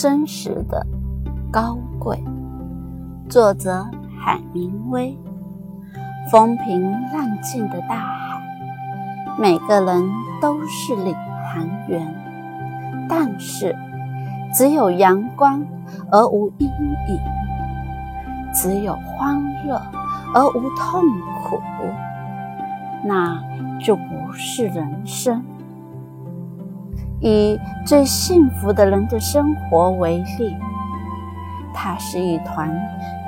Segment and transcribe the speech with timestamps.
[0.00, 0.86] 真实的
[1.52, 2.18] 高贵。
[3.28, 3.86] 作者
[4.18, 5.14] 海明威。
[6.30, 8.40] 风平浪静的大海，
[9.38, 10.10] 每个人
[10.40, 11.14] 都是领
[11.52, 12.14] 航员，
[13.10, 13.76] 但是
[14.54, 15.62] 只有阳光
[16.10, 17.20] 而无阴影，
[18.54, 19.82] 只有欢乐
[20.32, 21.04] 而无痛
[21.44, 21.60] 苦，
[23.04, 23.38] 那
[23.78, 25.44] 就不是人生。
[27.20, 30.56] 以最幸福的人的生活为例，
[31.74, 32.74] 它是一团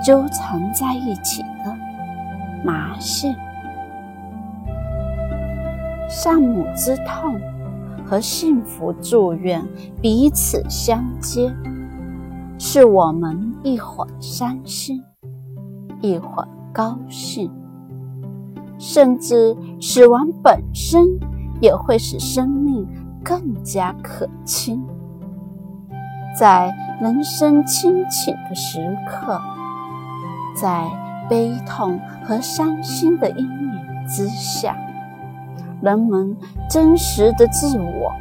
[0.04, 1.76] 纠缠在一起的。
[2.64, 3.34] 麻线，
[6.08, 7.40] 丧母之痛
[8.04, 9.60] 和幸福祝愿
[10.00, 11.52] 彼此相接，
[12.58, 15.02] 是我们一会儿伤心，
[16.00, 17.50] 一会儿高兴，
[18.78, 21.04] 甚至死亡本身
[21.60, 22.86] 也会使生命
[23.22, 24.84] 更加可亲。
[26.38, 29.40] 在人生清醒的时刻，
[30.56, 30.90] 在。
[31.28, 34.76] 悲痛和伤心的阴影之下，
[35.80, 36.36] 人们
[36.68, 38.12] 真实的自我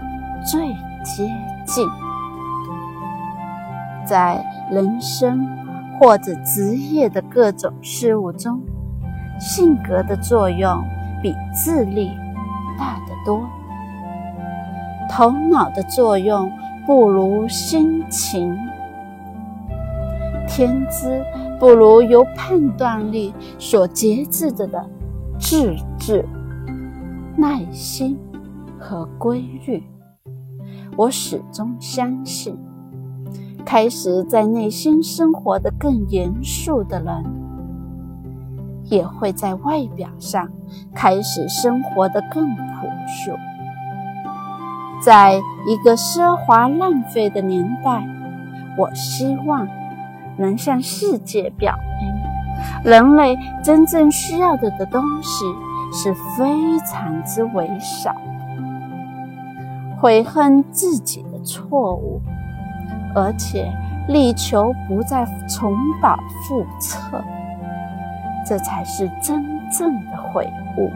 [0.46, 0.70] 最
[1.04, 1.30] 接
[1.66, 1.86] 近。
[4.06, 5.46] 在人生
[6.00, 8.62] 或者职业的各种事物中，
[9.40, 10.82] 性格的作用
[11.22, 12.12] 比智力
[12.78, 13.42] 大得多。
[15.12, 16.50] 头脑的作用
[16.88, 18.58] 不如心情，
[20.48, 21.22] 天资。
[21.60, 24.84] 不如由判断力所节制着的
[25.40, 26.28] 自制、
[27.38, 28.18] 耐心
[28.80, 29.84] 和规律。
[30.98, 32.58] 我始终相信，
[33.64, 37.24] 开始在内心生活的更严肃的人，
[38.86, 40.50] 也会在外表上
[40.96, 43.32] 开始生活的更朴素。
[45.04, 45.36] 在
[45.68, 48.04] 一个奢华浪费的年代，
[48.78, 49.68] 我希望。
[50.38, 55.46] 能向世界表明，人类真正需要的的东西
[55.94, 58.16] 是非常之微少。
[60.00, 62.22] 悔恨自己的错误，
[63.14, 63.72] 而且
[64.08, 66.18] 力求不再重蹈
[66.48, 67.22] 覆辙，
[68.48, 70.90] 这才是真正的悔悟。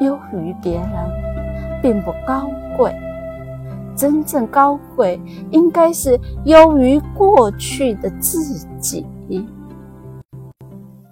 [0.00, 0.90] 优于别人，
[1.82, 2.94] 并不高贵。
[3.96, 5.20] 真正高贵，
[5.50, 9.04] 应该是优于过去的自己。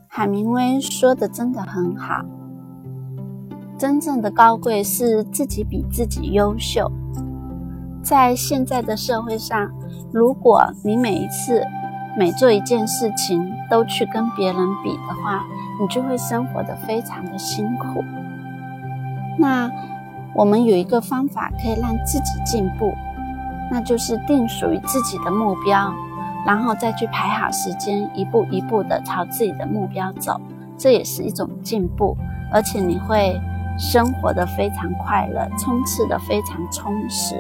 [0.07, 2.25] 海明威说的真的很好，
[3.77, 6.91] 真正的高贵是自己比自己优秀。
[8.03, 9.71] 在现在的社会上，
[10.11, 11.63] 如果你每一次
[12.17, 15.45] 每做一件事情都去跟别人比的话，
[15.79, 18.03] 你就会生活的非常的辛苦。
[19.39, 19.71] 那。
[20.39, 22.95] 我们有一个方法可以让自己进步，
[23.73, 25.93] 那就是定属于自己的目标，
[26.47, 30.41] 然后再去排好时间，一步一步的朝自己的目标走，
[30.77, 32.17] 这也是一种进步，
[32.53, 33.37] 而且你会
[33.77, 37.35] 生活的非常快乐，充斥的非常充实。